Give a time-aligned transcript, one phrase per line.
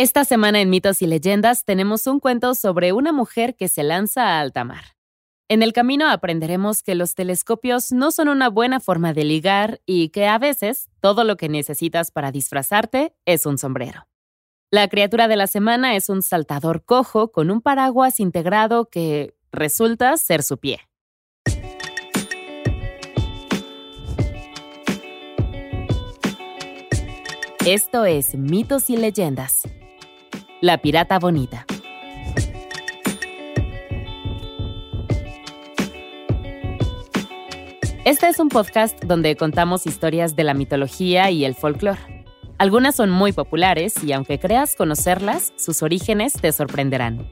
[0.00, 4.28] Esta semana en Mitos y Leyendas tenemos un cuento sobre una mujer que se lanza
[4.28, 4.94] a alta mar.
[5.48, 10.10] En el camino aprenderemos que los telescopios no son una buena forma de ligar y
[10.10, 14.06] que a veces todo lo que necesitas para disfrazarte es un sombrero.
[14.70, 20.16] La criatura de la semana es un saltador cojo con un paraguas integrado que resulta
[20.16, 20.78] ser su pie.
[27.66, 29.64] Esto es Mitos y Leyendas
[30.60, 31.64] la Pirata Bonita.
[38.04, 42.24] Este es un podcast donde contamos historias de la mitología y el folclore.
[42.56, 47.28] Algunas son muy populares y aunque creas conocerlas, sus orígenes te sorprenderán.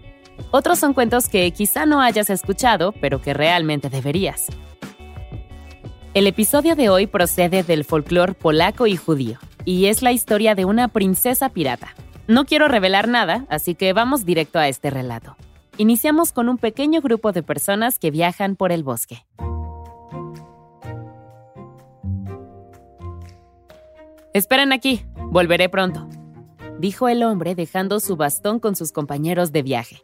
[0.52, 4.46] Otros son cuentos que quizá no hayas escuchado, pero que realmente deberías.
[6.14, 10.64] El episodio de hoy procede del folclore polaco y judío, y es la historia de
[10.64, 11.94] una princesa pirata,
[12.28, 15.36] no quiero revelar nada, así que vamos directo a este relato.
[15.78, 19.26] Iniciamos con un pequeño grupo de personas que viajan por el bosque.
[24.32, 26.08] Esperen aquí, volveré pronto,
[26.78, 30.02] dijo el hombre dejando su bastón con sus compañeros de viaje.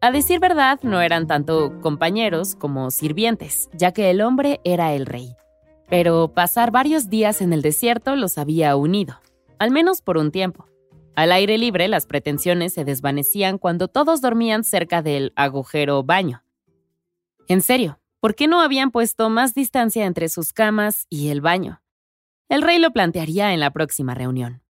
[0.00, 5.06] A decir verdad, no eran tanto compañeros como sirvientes, ya que el hombre era el
[5.06, 5.36] rey.
[5.88, 9.20] Pero pasar varios días en el desierto los había unido,
[9.58, 10.66] al menos por un tiempo.
[11.16, 16.44] Al aire libre, las pretensiones se desvanecían cuando todos dormían cerca del agujero baño.
[17.48, 21.80] En serio, ¿por qué no habían puesto más distancia entre sus camas y el baño?
[22.50, 24.62] El rey lo plantearía en la próxima reunión.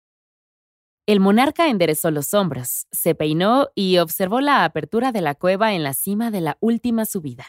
[1.07, 5.83] El monarca enderezó los hombros, se peinó y observó la apertura de la cueva en
[5.83, 7.47] la cima de la última subida.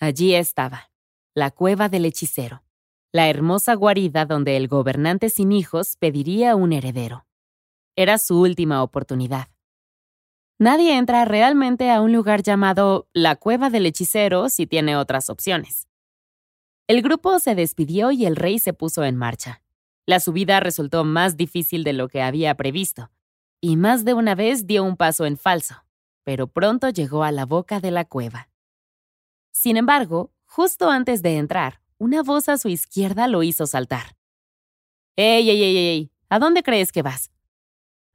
[0.00, 0.90] Allí estaba,
[1.34, 2.64] la cueva del hechicero,
[3.12, 7.27] la hermosa guarida donde el gobernante sin hijos pediría un heredero.
[7.98, 9.48] Era su última oportunidad.
[10.60, 15.88] Nadie entra realmente a un lugar llamado la cueva del hechicero si tiene otras opciones.
[16.86, 19.64] El grupo se despidió y el rey se puso en marcha.
[20.06, 23.10] La subida resultó más difícil de lo que había previsto,
[23.60, 25.84] y más de una vez dio un paso en falso,
[26.22, 28.48] pero pronto llegó a la boca de la cueva.
[29.50, 34.16] Sin embargo, justo antes de entrar, una voz a su izquierda lo hizo saltar.
[35.16, 36.12] ¡Ey, ey, ey, ey!
[36.28, 37.32] ¿A dónde crees que vas?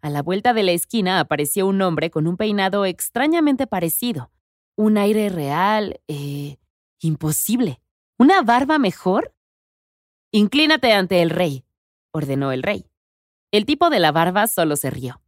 [0.03, 4.33] A la vuelta de la esquina apareció un hombre con un peinado extrañamente parecido,
[4.75, 6.57] un aire real, eh,
[6.99, 7.81] imposible.
[8.17, 9.33] ¿Una barba mejor?
[10.29, 11.63] Inclínate ante el rey,
[12.11, 12.85] ordenó el rey.
[13.51, 15.21] El tipo de la barba solo se rió.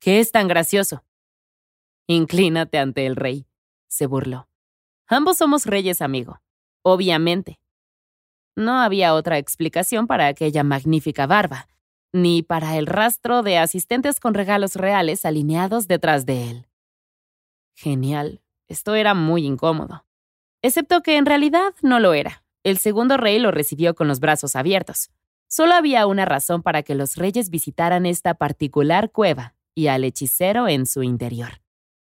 [0.00, 1.04] ¿Qué es tan gracioso?
[2.06, 3.46] Inclínate ante el rey,
[3.88, 4.48] se burló.
[5.06, 6.40] Ambos somos reyes, amigo.
[6.82, 7.60] Obviamente.
[8.56, 11.68] No había otra explicación para aquella magnífica barba,
[12.16, 16.66] ni para el rastro de asistentes con regalos reales alineados detrás de él.
[17.74, 18.40] Genial.
[18.68, 20.06] Esto era muy incómodo.
[20.62, 22.42] Excepto que en realidad no lo era.
[22.64, 25.10] El segundo rey lo recibió con los brazos abiertos.
[25.46, 30.66] Solo había una razón para que los reyes visitaran esta particular cueva y al hechicero
[30.66, 31.60] en su interior.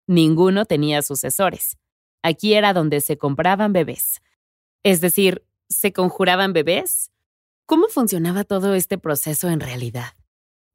[0.06, 1.76] Ninguno tenía sucesores.
[2.22, 4.22] Aquí era donde se compraban bebés.
[4.84, 7.10] Es decir, ¿se conjuraban bebés?
[7.68, 10.14] ¿Cómo funcionaba todo este proceso en realidad?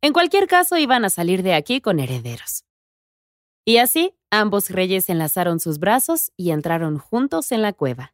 [0.04, 2.66] En cualquier caso, iban a salir de aquí con herederos.
[3.66, 8.14] Y así, ambos reyes enlazaron sus brazos y entraron juntos en la cueva.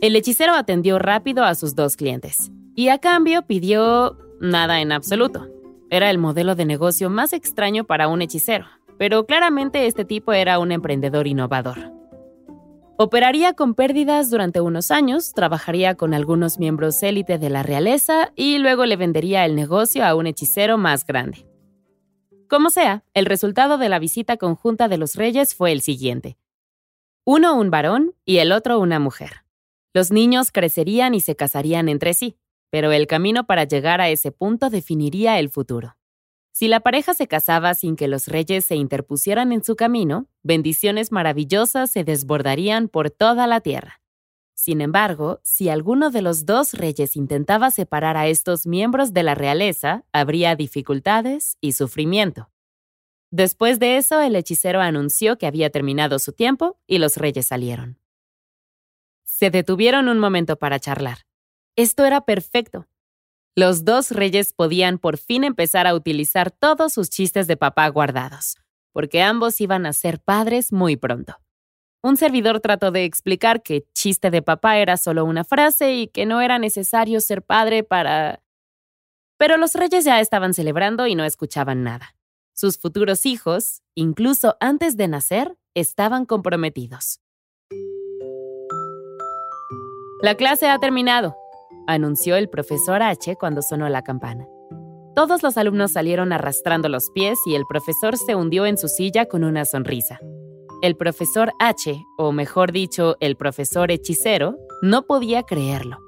[0.00, 5.48] El hechicero atendió rápido a sus dos clientes y a cambio pidió nada en absoluto.
[5.90, 8.66] Era el modelo de negocio más extraño para un hechicero,
[8.98, 11.97] pero claramente este tipo era un emprendedor innovador.
[13.00, 18.58] Operaría con pérdidas durante unos años, trabajaría con algunos miembros élite de la realeza y
[18.58, 21.46] luego le vendería el negocio a un hechicero más grande.
[22.48, 26.38] Como sea, el resultado de la visita conjunta de los reyes fue el siguiente.
[27.24, 29.44] Uno un varón y el otro una mujer.
[29.94, 32.36] Los niños crecerían y se casarían entre sí,
[32.68, 35.97] pero el camino para llegar a ese punto definiría el futuro.
[36.58, 41.12] Si la pareja se casaba sin que los reyes se interpusieran en su camino, bendiciones
[41.12, 44.00] maravillosas se desbordarían por toda la tierra.
[44.54, 49.36] Sin embargo, si alguno de los dos reyes intentaba separar a estos miembros de la
[49.36, 52.50] realeza, habría dificultades y sufrimiento.
[53.30, 58.00] Después de eso, el hechicero anunció que había terminado su tiempo y los reyes salieron.
[59.22, 61.18] Se detuvieron un momento para charlar.
[61.76, 62.88] Esto era perfecto.
[63.58, 68.54] Los dos reyes podían por fin empezar a utilizar todos sus chistes de papá guardados,
[68.92, 71.40] porque ambos iban a ser padres muy pronto.
[72.00, 76.24] Un servidor trató de explicar que chiste de papá era solo una frase y que
[76.24, 78.44] no era necesario ser padre para...
[79.38, 82.14] Pero los reyes ya estaban celebrando y no escuchaban nada.
[82.54, 87.18] Sus futuros hijos, incluso antes de nacer, estaban comprometidos.
[90.22, 91.36] La clase ha terminado,
[91.88, 94.46] anunció el profesor H cuando sonó la campana.
[95.16, 99.26] Todos los alumnos salieron arrastrando los pies y el profesor se hundió en su silla
[99.26, 100.20] con una sonrisa.
[100.80, 105.98] El profesor H, o mejor dicho, el profesor hechicero, no podía creerlo.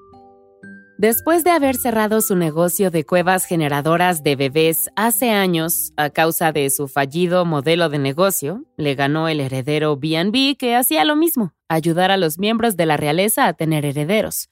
[0.96, 6.52] Después de haber cerrado su negocio de cuevas generadoras de bebés hace años a causa
[6.52, 11.54] de su fallido modelo de negocio, le ganó el heredero B&B que hacía lo mismo,
[11.68, 14.49] ayudar a los miembros de la realeza a tener herederos.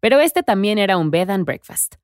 [0.00, 1.96] Pero este también era un bed and breakfast.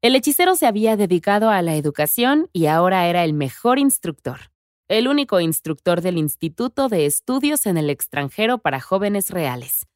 [0.00, 4.52] El hechicero se había dedicado a la educación y ahora era el mejor instructor
[4.92, 9.86] el único instructor del Instituto de Estudios en el extranjero para jóvenes reales.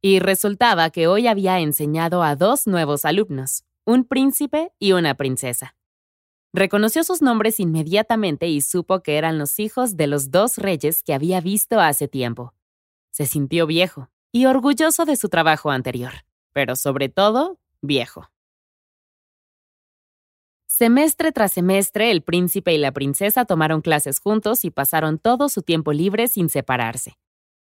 [0.00, 5.76] Y resultaba que hoy había enseñado a dos nuevos alumnos, un príncipe y una princesa.
[6.54, 11.12] Reconoció sus nombres inmediatamente y supo que eran los hijos de los dos reyes que
[11.12, 12.54] había visto hace tiempo.
[13.10, 16.24] Se sintió viejo y orgulloso de su trabajo anterior,
[16.56, 18.30] pero sobre todo viejo.
[20.66, 25.60] Semestre tras semestre, el príncipe y la princesa tomaron clases juntos y pasaron todo su
[25.60, 27.18] tiempo libre sin separarse.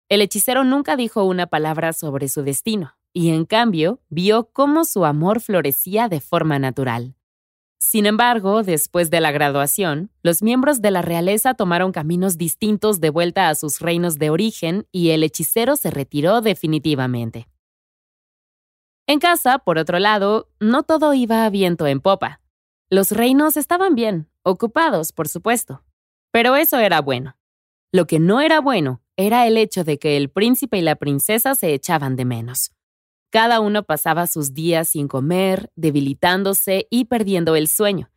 [0.08, 5.04] El hechicero nunca dijo una palabra sobre su destino, y en cambio vio cómo su
[5.04, 7.14] amor florecía de forma natural.
[7.78, 13.10] Sin embargo, después de la graduación, los miembros de la realeza tomaron caminos distintos de
[13.10, 17.46] vuelta a sus reinos de origen y el hechicero se retiró definitivamente.
[19.10, 22.40] En casa, por otro lado, no todo iba a viento en popa.
[22.88, 25.82] Los reinos estaban bien, ocupados, por supuesto.
[26.30, 27.36] Pero eso era bueno.
[27.90, 31.56] Lo que no era bueno era el hecho de que el príncipe y la princesa
[31.56, 32.70] se echaban de menos.
[33.32, 38.12] Cada uno pasaba sus días sin comer, debilitándose y perdiendo el sueño.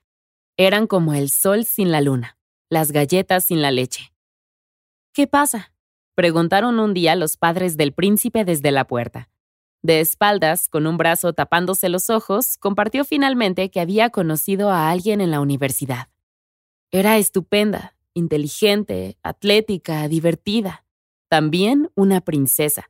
[0.57, 2.37] Eran como el sol sin la luna,
[2.69, 4.13] las galletas sin la leche.
[5.11, 5.73] ¿Qué pasa?
[6.13, 9.32] preguntaron un día los padres del príncipe desde la puerta.
[9.83, 15.19] De espaldas, con un brazo tapándose los ojos, compartió finalmente que había conocido a alguien
[15.19, 16.07] en la universidad.
[16.89, 20.85] Era estupenda, inteligente, atlética, divertida.
[21.27, 22.89] También una princesa.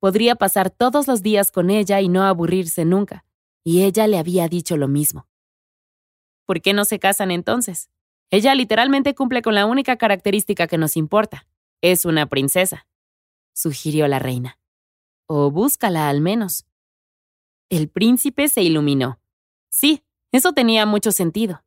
[0.00, 3.24] Podría pasar todos los días con ella y no aburrirse nunca.
[3.62, 5.28] Y ella le había dicho lo mismo.
[6.44, 7.88] ¿Por qué no se casan entonces?
[8.30, 11.46] Ella literalmente cumple con la única característica que nos importa.
[11.82, 12.88] Es una princesa,
[13.52, 14.58] sugirió la reina.
[15.34, 16.66] O búscala al menos.
[17.70, 19.18] El príncipe se iluminó.
[19.70, 21.64] Sí, eso tenía mucho sentido.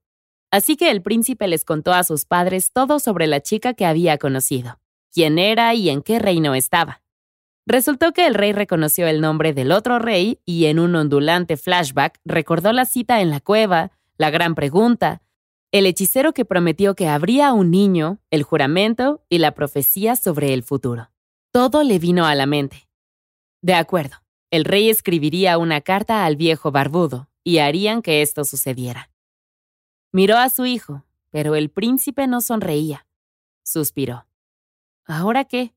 [0.51, 4.19] Así que el príncipe les contó a sus padres todo sobre la chica que había
[4.19, 4.79] conocido,
[5.11, 7.01] quién era y en qué reino estaba.
[7.65, 12.19] Resultó que el rey reconoció el nombre del otro rey y en un ondulante flashback
[12.23, 15.23] recordó la cita en la cueva, la gran pregunta,
[15.71, 20.61] el hechicero que prometió que habría un niño, el juramento y la profecía sobre el
[20.61, 21.09] futuro.
[21.51, 22.84] Todo le vino a la mente.
[23.65, 24.17] De acuerdo.
[24.51, 29.09] El rey escribiría una carta al viejo barbudo y harían que esto sucediera.
[30.11, 33.07] Miró a su hijo, pero el príncipe no sonreía.
[33.63, 34.27] Suspiró.
[35.07, 35.73] ¿Ahora qué?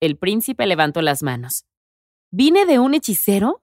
[0.00, 1.66] El príncipe levantó las manos.
[2.32, 3.62] ¿Vine de un hechicero?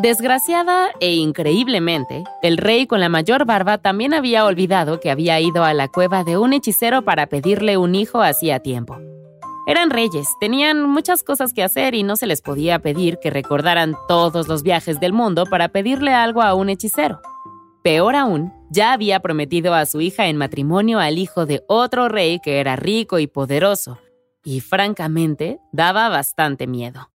[0.00, 5.64] Desgraciada e increíblemente, el rey con la mayor barba también había olvidado que había ido
[5.64, 9.00] a la cueva de un hechicero para pedirle un hijo hacía tiempo.
[9.68, 13.96] Eran reyes, tenían muchas cosas que hacer y no se les podía pedir que recordaran
[14.08, 17.20] todos los viajes del mundo para pedirle algo a un hechicero.
[17.84, 22.40] Peor aún, ya había prometido a su hija en matrimonio al hijo de otro rey
[22.40, 23.98] que era rico y poderoso,
[24.42, 27.12] y francamente daba bastante miedo.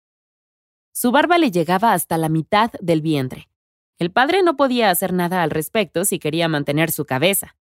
[0.91, 3.51] Su barba le llegaba hasta la mitad del vientre.
[3.99, 7.58] El padre no podía hacer nada al respecto si quería mantener su cabeza.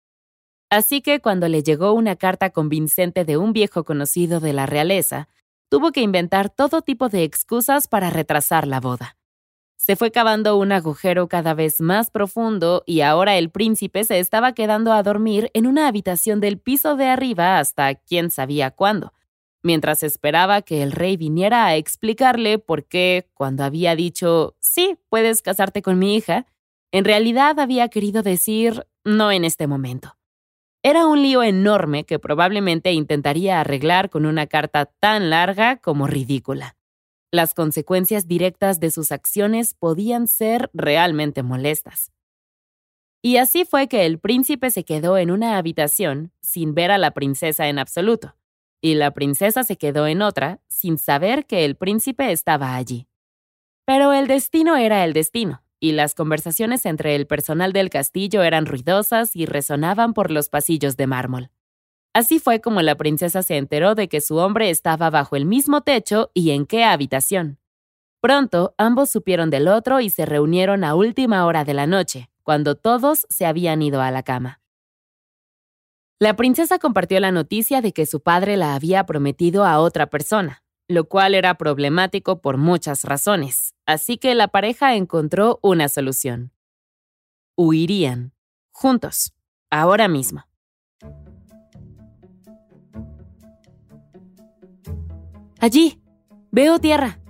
[0.71, 5.29] Así que cuando le llegó una carta convincente de un viejo conocido de la realeza,
[5.69, 9.17] tuvo que inventar todo tipo de excusas para retrasar la boda.
[9.77, 14.53] Se fue cavando un agujero cada vez más profundo y ahora el príncipe se estaba
[14.53, 19.13] quedando a dormir en una habitación del piso de arriba hasta quién sabía cuándo,
[19.63, 25.43] mientras esperaba que el rey viniera a explicarle por qué, cuando había dicho, sí, puedes
[25.43, 26.47] casarte con mi hija,
[26.93, 30.17] en realidad había querido decir, no en este momento.
[30.87, 36.77] Era un lío enorme que probablemente intentaría arreglar con una carta tan larga como ridícula.
[37.33, 42.13] Las consecuencias directas de sus acciones podían ser realmente molestas.
[43.23, 47.13] Y así fue que el príncipe se quedó en una habitación sin ver a la
[47.13, 48.37] princesa en absoluto,
[48.83, 53.09] y la princesa se quedó en otra sin saber que el príncipe estaba allí.
[53.87, 58.67] Pero el destino era el destino, y las conversaciones entre el personal del castillo eran
[58.67, 61.51] ruidosas y resonaban por los pasillos de mármol.
[62.15, 65.83] Así fue como la princesa se enteró de que su hombre estaba bajo el mismo
[65.83, 67.59] techo y en qué habitación.
[68.21, 72.75] Pronto ambos supieron del otro y se reunieron a última hora de la noche, cuando
[72.75, 74.63] todos se habían ido a la cama.
[76.19, 80.64] La princesa compartió la noticia de que su padre la había prometido a otra persona,
[80.89, 86.53] lo cual era problemático por muchas razones, así que la pareja encontró una solución.
[87.57, 88.33] Huirían,
[88.73, 89.35] juntos,
[89.71, 90.45] ahora mismo.
[95.61, 96.03] Allí,
[96.51, 97.21] veo tierra,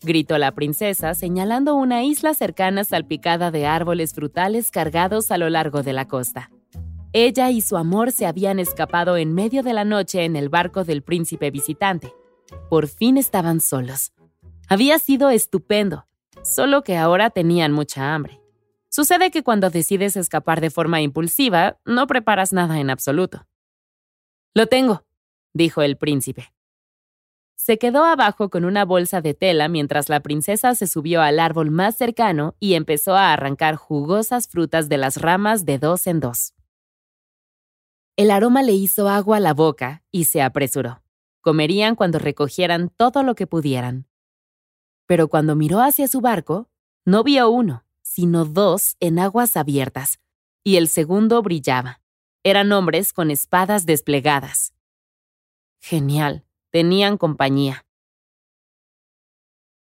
[0.00, 5.82] gritó la princesa señalando una isla cercana salpicada de árboles frutales cargados a lo largo
[5.82, 6.50] de la costa.
[7.12, 10.84] Ella y su amor se habían escapado en medio de la noche en el barco
[10.84, 12.14] del príncipe visitante.
[12.68, 14.12] Por fin estaban solos.
[14.68, 16.06] Había sido estupendo,
[16.42, 18.40] solo que ahora tenían mucha hambre.
[18.88, 23.46] Sucede que cuando decides escapar de forma impulsiva, no preparas nada en absoluto.
[24.54, 25.04] Lo tengo,
[25.54, 26.52] dijo el príncipe.
[27.54, 31.70] Se quedó abajo con una bolsa de tela mientras la princesa se subió al árbol
[31.70, 36.54] más cercano y empezó a arrancar jugosas frutas de las ramas de dos en dos.
[38.16, 41.01] El aroma le hizo agua a la boca y se apresuró.
[41.42, 44.08] Comerían cuando recogieran todo lo que pudieran.
[45.06, 46.70] Pero cuando miró hacia su barco,
[47.04, 50.18] no vio uno, sino dos en aguas abiertas,
[50.64, 52.00] y el segundo brillaba.
[52.42, 54.72] Eran hombres con espadas desplegadas.
[55.78, 57.84] Genial, Tenían compañía.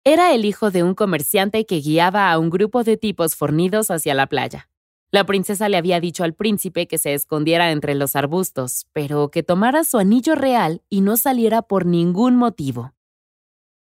[0.03, 4.15] Era el hijo de un comerciante que guiaba a un grupo de tipos fornidos hacia
[4.15, 4.68] la playa.
[5.11, 9.41] La princesa le había dicho al príncipe que se escondiera entre los arbustos, pero que
[9.41, 12.93] tomara su anillo real y no saliera por ningún motivo.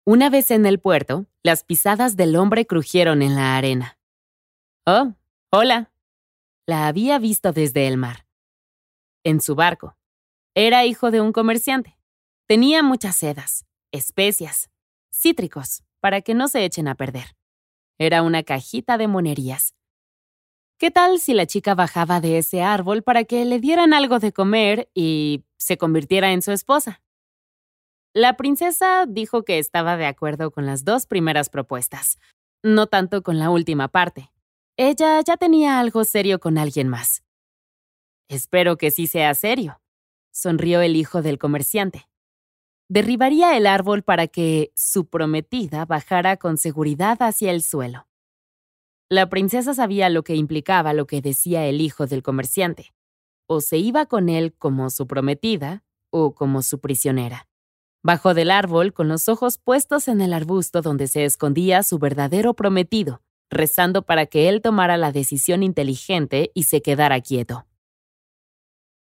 [0.04, 3.98] Una vez en el puerto, las pisadas del hombre crujieron en la arena.
[4.86, 5.12] Oh,
[5.50, 5.92] hola.
[6.66, 8.26] La había visto desde el mar.
[9.24, 9.96] En su barco.
[10.54, 11.98] Era hijo de un comerciante.
[12.46, 14.70] Tenía muchas sedas, especias,
[15.10, 17.36] cítricos, para que no se echen a perder.
[17.98, 19.74] Era una cajita de monerías.
[20.78, 24.32] ¿Qué tal si la chica bajaba de ese árbol para que le dieran algo de
[24.32, 27.02] comer y se convirtiera en su esposa?
[28.14, 32.18] La princesa dijo que estaba de acuerdo con las dos primeras propuestas,
[32.62, 34.30] no tanto con la última parte.
[34.76, 37.22] Ella ya tenía algo serio con alguien más.
[38.28, 39.80] Espero que sí sea serio,
[40.32, 42.08] sonrió el hijo del comerciante
[42.88, 48.06] derribaría el árbol para que su prometida bajara con seguridad hacia el suelo.
[49.10, 52.92] La princesa sabía lo que implicaba lo que decía el hijo del comerciante.
[53.46, 57.48] O se iba con él como su prometida o como su prisionera.
[58.02, 62.52] Bajó del árbol con los ojos puestos en el arbusto donde se escondía su verdadero
[62.52, 67.66] prometido, rezando para que él tomara la decisión inteligente y se quedara quieto.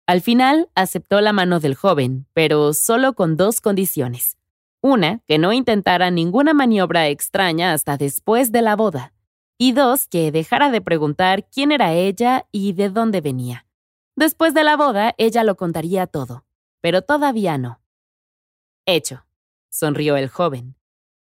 [0.07, 4.37] Al final aceptó la mano del joven, pero solo con dos condiciones.
[4.83, 9.13] Una, que no intentara ninguna maniobra extraña hasta después de la boda.
[9.61, 13.67] Y dos, que dejara de preguntar quién era ella y de dónde venía.
[14.15, 16.45] Después de la boda, ella lo contaría todo,
[16.81, 17.81] pero todavía no.
[18.87, 19.27] Hecho,
[19.69, 20.77] sonrió el joven,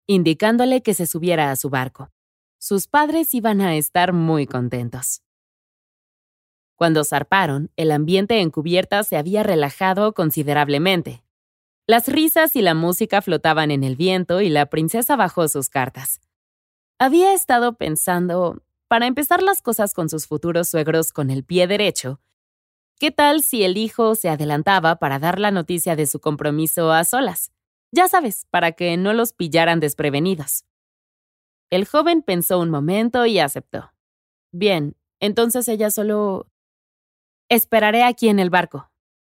[0.06, 2.12] indicándole que se subiera a su barco.
[2.58, 5.22] Sus padres iban a estar muy contentos.
[6.76, 11.24] Cuando zarparon, el ambiente en cubierta se había relajado considerablemente.
[11.88, 16.20] Las risas y la música flotaban en el viento y la princesa bajó sus cartas.
[16.98, 22.20] Había estado pensando, para empezar las cosas con sus futuros suegros con el pie derecho,
[22.98, 27.04] ¿qué tal si el hijo se adelantaba para dar la noticia de su compromiso a
[27.04, 27.52] solas?
[27.92, 30.64] Ya sabes, para que no los pillaran desprevenidos.
[31.70, 33.92] El joven pensó un momento y aceptó.
[34.52, 36.48] Bien, entonces ella solo
[37.50, 38.90] Esperaré aquí en el barco.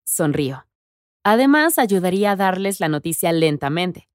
[0.05, 0.67] Sonrió.
[1.25, 4.08] Además, ayudaría a darles la noticia lentamente.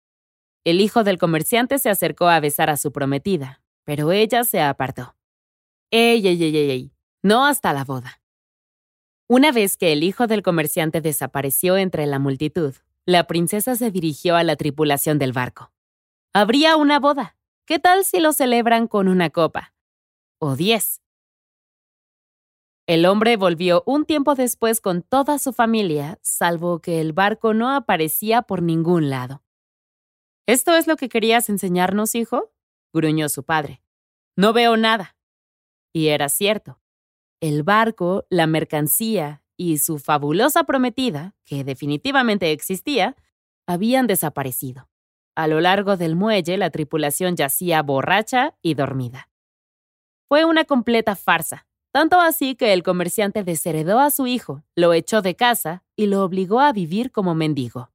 [0.65, 5.15] El hijo del comerciante se acercó a besar a su prometida, pero ella se apartó.
[5.91, 6.93] ¡Ey, ey, ey, ey!
[7.21, 8.21] No hasta la boda.
[9.27, 14.37] Una vez que el hijo del comerciante desapareció entre la multitud, la princesa se dirigió
[14.37, 15.73] a la tripulación del barco.
[16.33, 17.35] Habría una boda.
[17.65, 19.73] ¿Qué tal si lo celebran con una copa?
[20.39, 21.01] O diez.
[22.87, 27.69] El hombre volvió un tiempo después con toda su familia, salvo que el barco no
[27.69, 29.42] aparecía por ningún lado.
[30.45, 32.51] ¿Esto es lo que querías enseñarnos, hijo?
[32.93, 33.81] gruñó su padre.
[34.35, 35.15] No veo nada.
[35.93, 36.79] Y era cierto.
[37.39, 43.15] El barco, la mercancía y su fabulosa prometida, que definitivamente existía,
[43.67, 44.89] habían desaparecido.
[45.35, 49.29] A lo largo del muelle la tripulación yacía borracha y dormida.
[50.27, 55.21] Fue una completa farsa, tanto así que el comerciante desheredó a su hijo, lo echó
[55.21, 57.91] de casa y lo obligó a vivir como mendigo.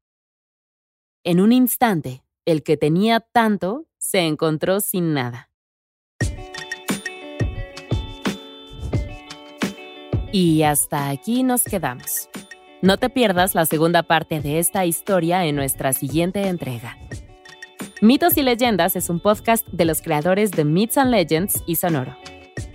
[1.25, 5.51] En un instante, el que tenía tanto se encontró sin nada.
[10.33, 12.31] Y hasta aquí nos quedamos.
[12.81, 16.97] No te pierdas la segunda parte de esta historia en nuestra siguiente entrega.
[18.01, 22.17] Mitos y Leyendas es un podcast de los creadores de Myths and Legends y Sonoro.